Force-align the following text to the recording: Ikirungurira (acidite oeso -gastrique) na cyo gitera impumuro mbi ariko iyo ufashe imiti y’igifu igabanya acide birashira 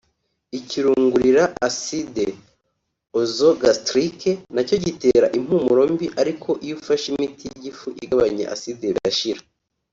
Ikirungurira 0.59 1.43
(acidite 1.67 2.25
oeso 3.17 3.49
-gastrique) 3.55 4.31
na 4.55 4.61
cyo 4.67 4.77
gitera 4.85 5.27
impumuro 5.37 5.81
mbi 5.93 6.07
ariko 6.21 6.49
iyo 6.65 6.73
ufashe 6.81 7.05
imiti 7.11 7.41
y’igifu 7.49 7.87
igabanya 8.03 8.45
acide 8.55 8.87
birashira 8.95 9.41